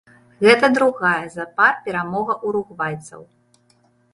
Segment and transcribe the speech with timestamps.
[0.45, 3.21] Гэта другая запар перамога уругвайцаў.